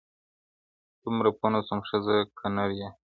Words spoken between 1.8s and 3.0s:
ښځه که نر یې.